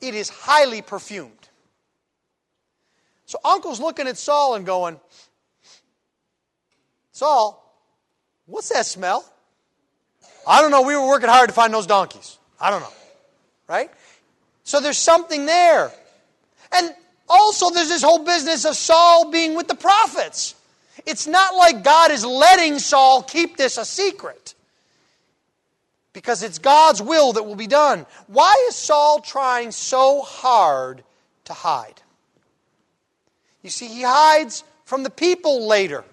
[0.00, 1.47] It is highly perfumed.
[3.28, 4.98] So Uncle's looking at Saul and going,
[7.12, 7.62] Saul,
[8.46, 9.22] what's that smell?
[10.46, 10.80] I don't know.
[10.80, 12.38] We were working hard to find those donkeys.
[12.58, 12.92] I don't know.
[13.68, 13.90] Right?
[14.64, 15.92] So there's something there.
[16.72, 16.94] And
[17.28, 20.54] also, there's this whole business of Saul being with the prophets.
[21.04, 24.54] It's not like God is letting Saul keep this a secret
[26.14, 28.06] because it's God's will that will be done.
[28.26, 31.02] Why is Saul trying so hard
[31.44, 32.00] to hide?
[33.62, 36.04] You see, he hides from the people later.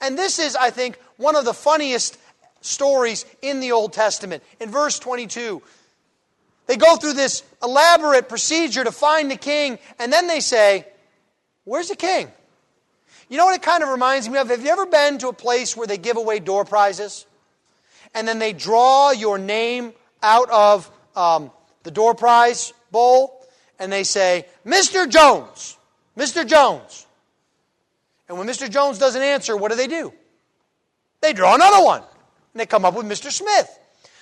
[0.00, 2.18] And this is, I think, one of the funniest
[2.60, 4.42] stories in the Old Testament.
[4.60, 5.62] In verse 22,
[6.66, 10.86] they go through this elaborate procedure to find the king, and then they say,
[11.64, 12.28] Where's the king?
[13.28, 14.48] You know what it kind of reminds me of?
[14.48, 17.26] Have you ever been to a place where they give away door prizes?
[18.14, 21.50] And then they draw your name out of um,
[21.84, 23.46] the door prize bowl,
[23.78, 25.08] and they say, Mr.
[25.08, 25.76] Jones,
[26.20, 26.46] Mr.
[26.46, 27.06] Jones.
[28.28, 28.70] And when Mr.
[28.70, 30.12] Jones doesn't answer, what do they do?
[31.22, 33.30] They draw another one, and they come up with Mr.
[33.32, 33.78] Smith.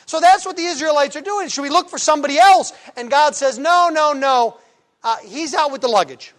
[0.06, 1.48] So that's what the Israelites are doing.
[1.48, 2.72] Should we look for somebody else?
[2.96, 4.58] And God says, No, no, no.
[5.02, 6.32] Uh, he's out with the luggage.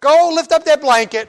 [0.00, 1.28] Go lift up that blanket.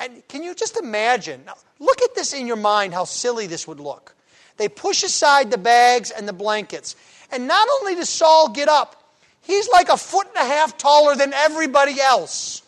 [0.00, 1.42] And can you just imagine?
[1.46, 4.14] Now, look at this in your mind, how silly this would look.
[4.56, 6.96] They push aside the bags and the blankets.
[7.30, 9.01] And not only does Saul get up,
[9.42, 12.62] he's like a foot and a half taller than everybody else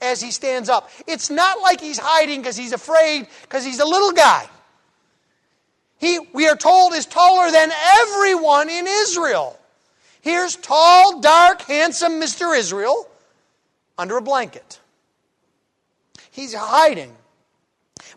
[0.00, 0.90] as he stands up.
[1.06, 4.46] It's not like he's hiding because he's afraid, because he's a little guy.
[5.98, 9.58] He, we are told, is taller than everyone in Israel.
[10.20, 12.56] Here's tall, dark, handsome Mr.
[12.56, 13.08] Israel
[13.96, 14.80] under a blanket.
[16.30, 17.14] He's hiding.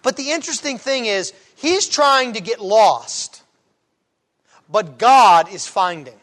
[0.03, 3.43] But the interesting thing is, he's trying to get lost,
[4.69, 6.19] but God is finding.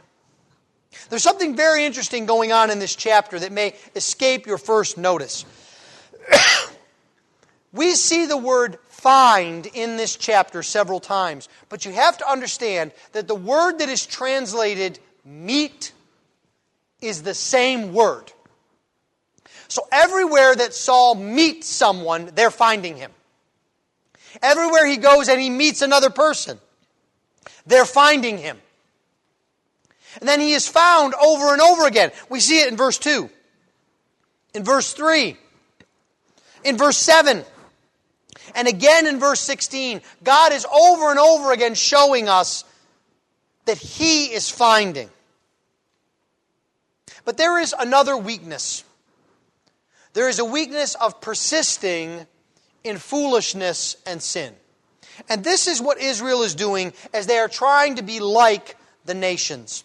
[1.11, 5.45] There's something very interesting going on in this chapter that may escape your first notice.
[7.73, 11.49] we see the word find in this chapter several times.
[11.69, 15.93] But you have to understand that the word that is translated meet
[17.03, 18.33] is the same word.
[19.69, 23.11] So everywhere that Saul meets someone, they're finding him.
[24.43, 26.59] Everywhere he goes and he meets another person,
[27.67, 28.59] they're finding him.
[30.21, 32.13] And then he is found over and over again.
[32.29, 33.29] We see it in verse 2,
[34.55, 35.37] in verse 3,
[36.65, 37.45] in verse 7.
[38.55, 42.65] And again in verse 16, God is over and over again showing us
[43.65, 45.11] that He is finding.
[47.25, 48.85] But there is another weakness.
[50.13, 52.27] There is a weakness of persisting
[52.85, 54.55] in foolishness and sin.
[55.29, 59.15] And this is what Israel is doing as they are trying to be like the
[59.15, 59.85] nations.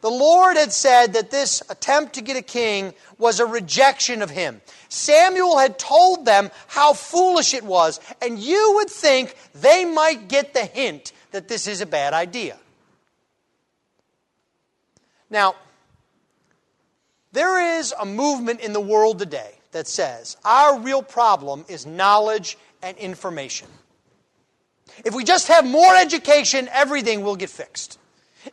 [0.00, 4.30] The Lord had said that this attempt to get a king was a rejection of
[4.30, 4.60] him.
[4.88, 10.54] Samuel had told them how foolish it was, and you would think they might get
[10.54, 12.56] the hint that this is a bad idea.
[15.28, 15.56] Now,
[17.32, 22.56] there is a movement in the world today that says our real problem is knowledge
[22.82, 23.68] and information.
[25.04, 27.98] If we just have more education, everything will get fixed.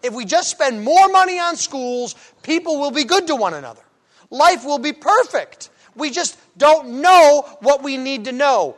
[0.02, 3.82] If we just spend more money on schools, people will be good to one another.
[4.30, 5.70] Life will be perfect.
[5.96, 8.76] We just don't know what we need to know.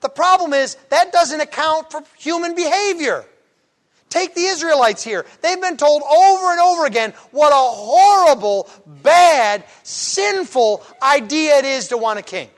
[0.00, 3.24] The problem is that doesn't account for human behavior.
[4.08, 5.24] Take the Israelites here.
[5.40, 11.88] They've been told over and over again what a horrible, bad, sinful idea it is
[11.88, 12.50] to want a king.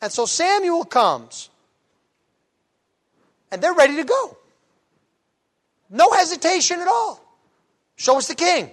[0.00, 1.50] And so Samuel comes,
[3.50, 4.37] and they're ready to go.
[5.90, 7.24] No hesitation at all.
[7.96, 8.70] Show us the king.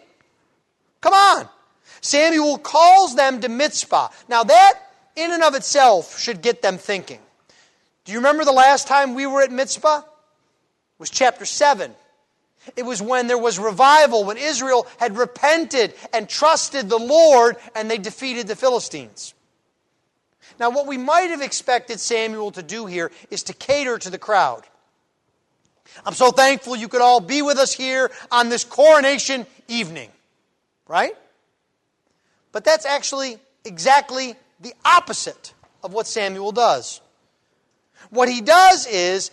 [1.01, 1.49] Come on.
[2.01, 4.09] Samuel calls them to Mizpah.
[4.28, 4.74] Now, that
[5.16, 7.20] in and of itself should get them thinking.
[8.03, 9.99] Do you remember the last time we were at Mizpah?
[9.99, 10.03] It
[10.99, 11.93] was chapter 7.
[12.76, 17.89] It was when there was revival, when Israel had repented and trusted the Lord and
[17.89, 19.34] they defeated the Philistines.
[20.59, 24.18] Now, what we might have expected Samuel to do here is to cater to the
[24.18, 24.63] crowd.
[26.05, 30.09] I'm so thankful you could all be with us here on this coronation evening.
[30.87, 31.13] Right?
[32.51, 37.01] But that's actually exactly the opposite of what Samuel does.
[38.09, 39.31] What he does is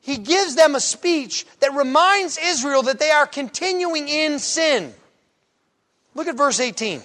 [0.00, 4.92] he gives them a speech that reminds Israel that they are continuing in sin.
[6.14, 7.02] Look at verse 18.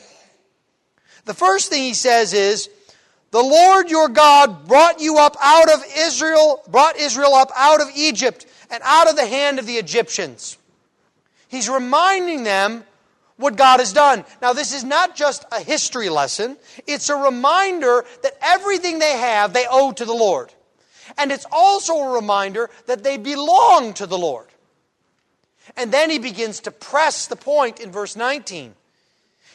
[1.25, 2.69] The first thing he says is,
[3.31, 7.87] The Lord your God brought you up out of Israel, brought Israel up out of
[7.95, 10.57] Egypt and out of the hand of the Egyptians.
[11.47, 12.83] He's reminding them
[13.37, 14.25] what God has done.
[14.41, 19.53] Now, this is not just a history lesson, it's a reminder that everything they have,
[19.53, 20.53] they owe to the Lord.
[21.17, 24.47] And it's also a reminder that they belong to the Lord.
[25.75, 28.75] And then he begins to press the point in verse 19.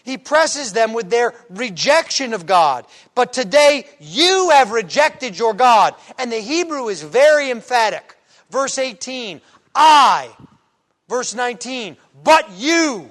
[0.05, 2.87] He presses them with their rejection of God.
[3.15, 5.95] But today you have rejected your God.
[6.19, 8.14] And the Hebrew is very emphatic.
[8.55, 9.41] Verse 18,
[9.75, 10.31] I.
[11.09, 13.11] Verse 19, but you.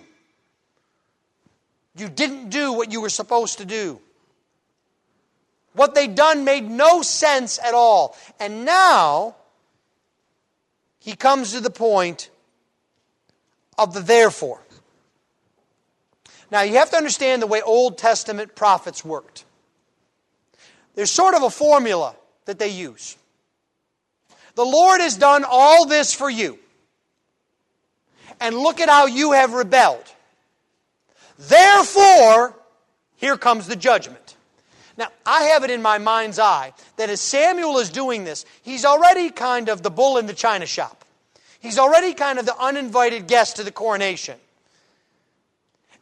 [1.98, 4.00] You didn't do what you were supposed to do.
[5.74, 8.16] What they'd done made no sense at all.
[8.40, 9.36] And now,
[11.00, 12.30] he comes to the point
[13.78, 14.62] of the therefore.
[16.52, 19.44] Now, you have to understand the way Old Testament prophets worked.
[20.96, 22.16] There's sort of a formula
[22.46, 23.18] that they use.
[24.56, 26.60] The Lord has done all this for you.
[28.40, 30.04] And look at how you have rebelled.
[31.38, 32.56] Therefore,
[33.16, 34.36] here comes the judgment.
[34.98, 38.86] Now, I have it in my mind's eye that as Samuel is doing this, he's
[38.86, 41.04] already kind of the bull in the china shop.
[41.60, 44.38] He's already kind of the uninvited guest to the coronation.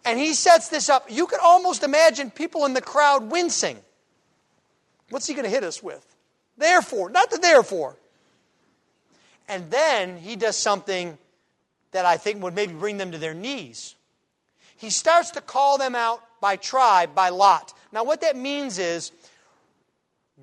[0.04, 1.06] And he sets this up.
[1.10, 3.78] You could almost imagine people in the crowd wincing.
[5.10, 6.04] What's he going to hit us with?
[6.58, 7.96] Therefore, not the therefore.
[9.52, 11.18] And then he does something
[11.92, 13.96] that I think would maybe bring them to their knees.
[14.78, 17.74] He starts to call them out by tribe, by lot.
[17.92, 19.12] Now, what that means is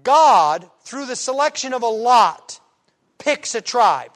[0.02, 2.60] God, through the selection of a lot,
[3.16, 4.12] picks a tribe.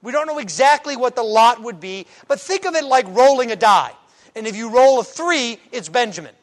[0.00, 3.52] We don't know exactly what the lot would be, but think of it like rolling
[3.52, 3.92] a die.
[4.34, 6.34] And if you roll a three, it's Benjamin.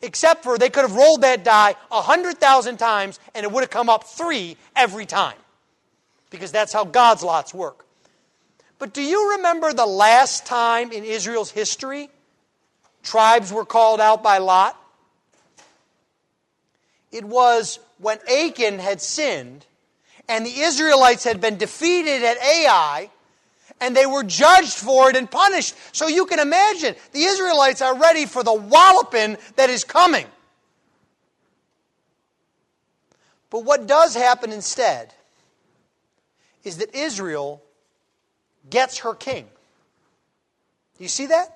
[0.00, 3.70] Except for they could have rolled that die a 100,000 times and it would have
[3.70, 5.34] come up three every time.
[6.30, 7.86] Because that's how God's lots work.
[8.78, 12.10] But do you remember the last time in Israel's history
[13.02, 14.76] tribes were called out by Lot?
[17.10, 19.66] It was when Achan had sinned
[20.28, 23.10] and the Israelites had been defeated at Ai
[23.80, 25.74] and they were judged for it and punished.
[25.92, 30.26] So you can imagine the Israelites are ready for the walloping that is coming.
[33.50, 35.14] But what does happen instead
[36.68, 37.62] is that Israel
[38.70, 39.46] gets her king.
[40.96, 41.54] Do you see that?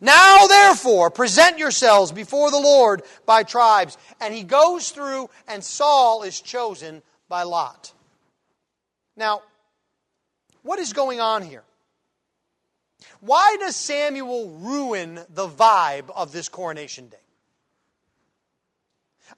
[0.00, 3.96] Now, therefore, present yourselves before the Lord by tribes.
[4.20, 7.92] And he goes through, and Saul is chosen by Lot.
[9.16, 9.42] Now,
[10.62, 11.64] what is going on here?
[13.20, 17.16] Why does Samuel ruin the vibe of this coronation day?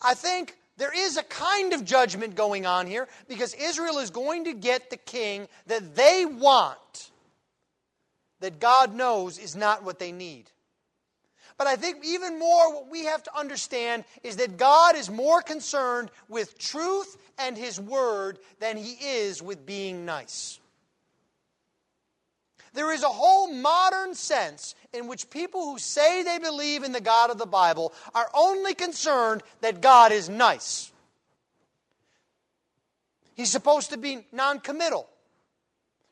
[0.00, 4.44] I think there is a kind of judgment going on here because Israel is going
[4.44, 7.10] to get the king that they want,
[8.40, 10.50] that God knows is not what they need.
[11.56, 15.40] But I think even more, what we have to understand is that God is more
[15.40, 20.58] concerned with truth and His Word than He is with being nice.
[22.74, 27.00] There is a whole modern sense in which people who say they believe in the
[27.00, 30.90] God of the Bible are only concerned that God is nice.
[33.34, 35.08] He's supposed to be non committal,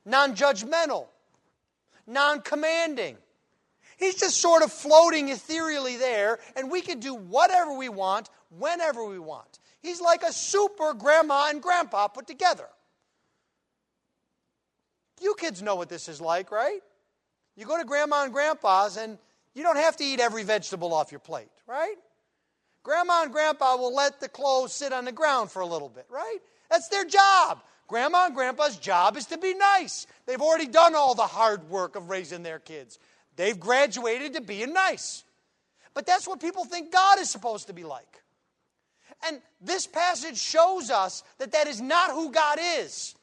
[0.05, 1.07] non judgmental,
[2.07, 3.17] non commanding.
[3.97, 9.05] He's just sort of floating ethereally there, and we can do whatever we want, whenever
[9.05, 9.59] we want.
[9.81, 12.69] He's like a super grandma and grandpa put together.
[15.21, 16.81] You kids know what this is like, right?
[17.57, 19.19] You go to grandma and grandpa's, and
[19.55, 21.97] you don't have to eat every vegetable off your plate, right?
[22.83, 26.07] Grandma and grandpa will let the clothes sit on the ground for a little bit,
[26.11, 26.39] right?
[26.71, 27.63] That's their job.
[27.87, 30.07] Grandma and grandpa's job is to be nice.
[30.27, 32.99] They've already done all the hard work of raising their kids.
[33.37, 35.25] They've graduated to being nice.
[35.95, 38.23] But that's what people think God is supposed to be like.
[39.27, 43.15] And this passage shows us that that is not who God is.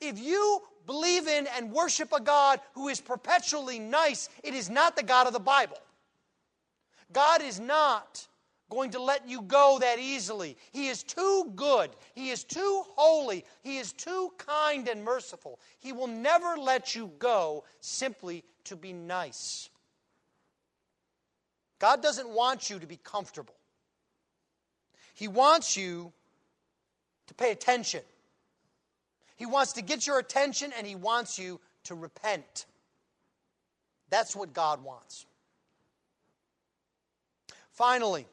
[0.00, 4.96] If you believe in and worship a God who is perpetually nice, it is not
[4.96, 5.78] the God of the Bible.
[7.12, 8.26] God is not
[8.70, 10.56] going to let you go that easily.
[10.72, 11.90] He is too good.
[12.14, 13.44] He is too holy.
[13.62, 15.58] He is too kind and merciful.
[15.78, 19.70] He will never let you go simply to be nice.
[21.78, 23.54] God doesn't want you to be comfortable.
[25.14, 26.12] He wants you
[27.28, 28.02] to pay attention.
[29.38, 32.66] He wants to get your attention and He wants you to repent.
[34.10, 35.26] That's what God wants.
[37.70, 38.26] Finally,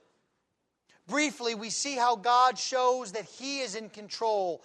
[1.07, 4.63] briefly, we see how God shows that He is in control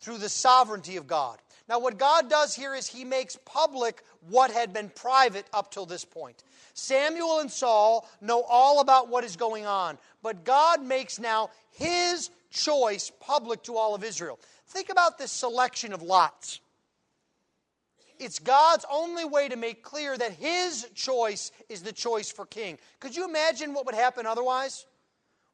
[0.00, 1.38] through the sovereignty of God.
[1.68, 5.84] Now, what God does here is He makes public what had been private up till
[5.84, 6.42] this point.
[6.72, 12.30] Samuel and Saul know all about what is going on, but God makes now His
[12.50, 14.38] choice public to all of Israel.
[14.68, 16.60] Think about this selection of lots.
[18.18, 22.78] It's God's only way to make clear that His choice is the choice for king.
[23.00, 24.86] Could you imagine what would happen otherwise?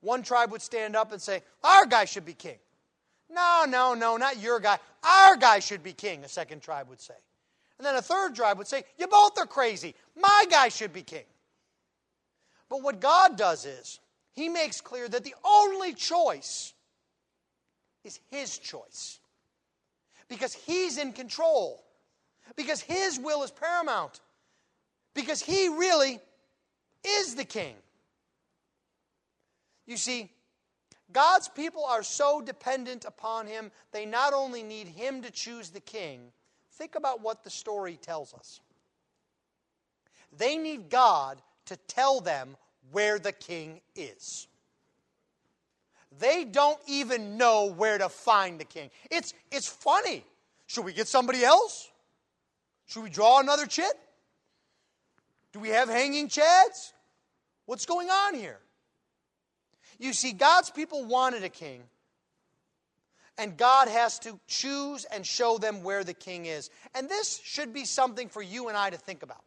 [0.00, 2.58] One tribe would stand up and say, Our guy should be king.
[3.30, 4.78] No, no, no, not your guy.
[5.02, 7.14] Our guy should be king, a second tribe would say.
[7.78, 9.94] And then a third tribe would say, You both are crazy.
[10.16, 11.24] My guy should be king.
[12.68, 13.98] But what God does is,
[14.32, 16.73] He makes clear that the only choice
[18.04, 19.18] is His choice.
[20.28, 21.84] Because He's in control.
[22.56, 24.20] Because His will is paramount.
[25.14, 26.20] Because He really
[27.04, 27.74] is the king.
[29.86, 30.30] You see,
[31.12, 35.80] God's people are so dependent upon Him, they not only need Him to choose the
[35.80, 36.32] king,
[36.72, 38.60] think about what the story tells us.
[40.36, 42.56] They need God to tell them
[42.90, 44.48] where the king is.
[46.18, 48.90] They don't even know where to find the king.
[49.10, 50.24] It's, it's funny.
[50.66, 51.90] Should we get somebody else?
[52.86, 53.92] Should we draw another chit?
[55.52, 56.92] Do we have hanging chads?
[57.66, 58.58] What's going on here?
[59.98, 61.82] You see, God's people wanted a king,
[63.38, 66.70] and God has to choose and show them where the king is.
[66.94, 69.42] And this should be something for you and I to think about.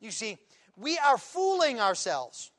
[0.00, 0.38] You see,
[0.76, 2.50] we are fooling ourselves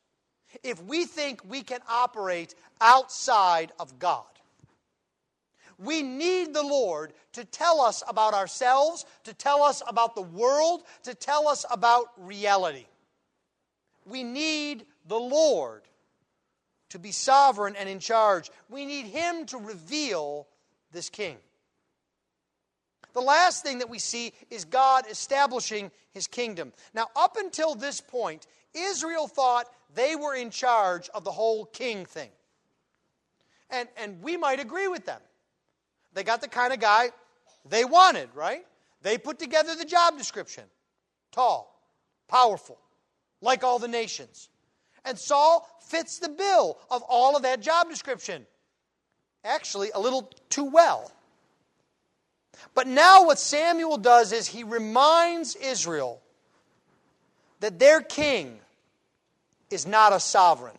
[0.64, 4.26] if we think we can operate outside of God.
[5.80, 10.82] We need the Lord to tell us about ourselves, to tell us about the world,
[11.04, 12.86] to tell us about reality.
[14.06, 15.84] We need the Lord
[16.90, 18.50] to be sovereign and in charge.
[18.70, 20.48] We need Him to reveal
[20.92, 21.38] this king.
[23.14, 26.74] The last thing that we see is God establishing His kingdom.
[26.94, 32.06] Now, up until this point, Israel thought they were in charge of the whole king
[32.06, 32.30] thing.
[33.70, 35.22] And, and we might agree with them.
[36.14, 37.12] They got the kind of guy
[37.70, 38.66] they wanted, right?
[39.02, 40.64] They put together the job description
[41.32, 41.80] tall,
[42.28, 42.80] powerful,
[43.42, 44.50] like all the nations.
[45.06, 48.46] And Saul fits the bill of all of that job description.
[49.44, 51.12] Actually, a little too well.
[52.74, 56.22] But now, what Samuel does is he reminds Israel
[57.60, 58.60] that their king
[59.70, 60.78] is not a sovereign.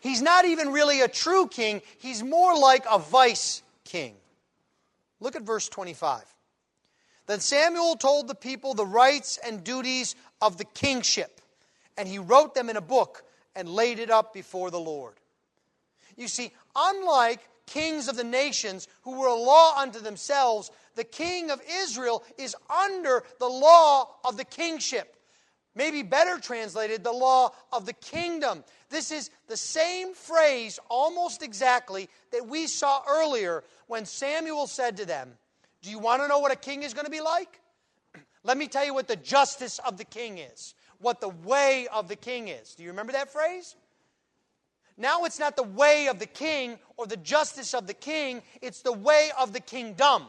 [0.00, 4.14] He's not even really a true king, he's more like a vice king.
[5.20, 6.22] Look at verse 25.
[7.26, 11.40] Then Samuel told the people the rights and duties of the kingship,
[11.96, 13.24] and he wrote them in a book
[13.54, 15.14] and laid it up before the Lord.
[16.16, 21.50] You see, unlike kings of the nations who were a law unto themselves, the king
[21.50, 25.15] of Israel is under the law of the kingship.
[25.76, 28.64] Maybe better translated, the law of the kingdom.
[28.88, 35.04] This is the same phrase, almost exactly, that we saw earlier when Samuel said to
[35.04, 35.32] them,
[35.82, 37.60] Do you want to know what a king is going to be like?
[38.42, 42.08] Let me tell you what the justice of the king is, what the way of
[42.08, 42.74] the king is.
[42.74, 43.76] Do you remember that phrase?
[44.96, 48.80] Now it's not the way of the king or the justice of the king, it's
[48.80, 50.24] the way of the kingdom.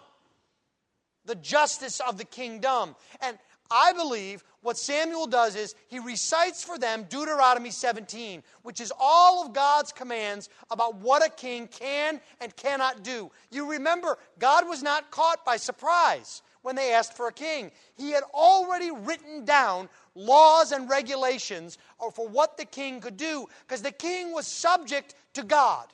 [1.23, 2.95] The justice of the kingdom.
[3.21, 3.37] And
[3.69, 9.45] I believe what Samuel does is he recites for them Deuteronomy 17, which is all
[9.45, 13.31] of God's commands about what a king can and cannot do.
[13.51, 17.71] You remember, God was not caught by surprise when they asked for a king.
[17.95, 21.77] He had already written down laws and regulations
[22.13, 25.87] for what the king could do because the king was subject to God.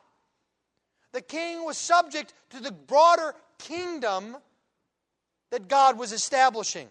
[1.12, 4.38] The king was subject to the broader kingdom
[5.52, 6.90] that God was establishing.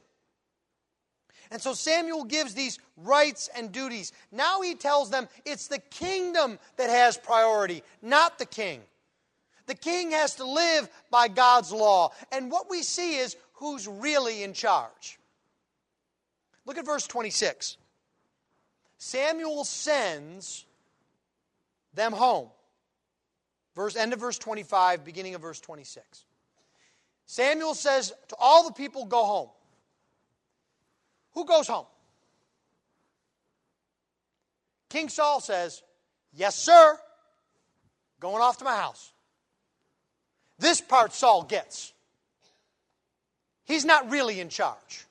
[1.53, 4.13] And so Samuel gives these rights and duties.
[4.33, 8.81] Now he tells them it's the kingdom that has priority, not the king.
[9.67, 12.13] The king has to live by God's law.
[12.33, 15.19] And what we see is who's really in charge.
[16.65, 17.77] Look at verse 26.
[18.97, 20.65] Samuel sends
[21.93, 22.49] them home.
[23.77, 26.25] Verse end of verse 25, beginning of verse 26.
[27.27, 29.49] Samuel says to all the people, Go home.
[31.35, 31.87] Who goes home?
[34.89, 35.83] King Saul says,
[36.35, 36.99] Yes, sir.
[38.21, 39.13] Going off to my house.
[40.59, 41.93] This part Saul gets.
[43.65, 45.07] He's not really in charge,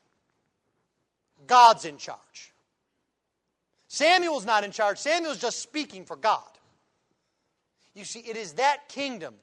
[1.47, 2.53] God's in charge.
[3.87, 4.97] Samuel's not in charge.
[4.99, 6.47] Samuel's just speaking for God.
[7.93, 9.33] You see, it is that kingdom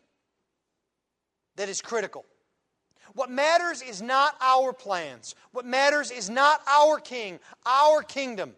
[1.57, 2.24] that is critical.
[3.19, 5.35] What matters is not our plans.
[5.51, 8.55] What matters is not our king, our kingdom,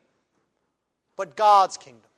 [1.16, 2.10] but God's kingdom.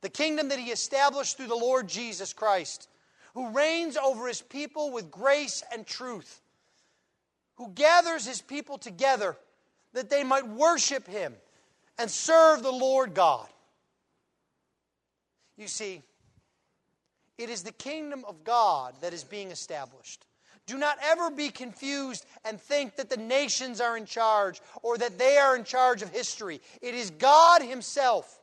[0.00, 2.88] The kingdom that He established through the Lord Jesus Christ,
[3.34, 6.40] who reigns over His people with grace and truth,
[7.56, 9.36] who gathers His people together
[9.94, 11.34] that they might worship Him
[11.98, 13.48] and serve the Lord God.
[15.56, 16.00] You see,
[17.36, 20.24] it is the kingdom of God that is being established.
[20.68, 25.18] Do not ever be confused and think that the nations are in charge or that
[25.18, 26.60] they are in charge of history.
[26.82, 28.38] It is God Himself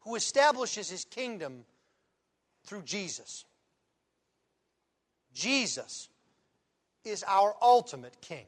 [0.00, 1.64] who establishes His kingdom
[2.64, 3.44] through Jesus.
[5.32, 6.08] Jesus
[7.04, 8.46] is our ultimate King.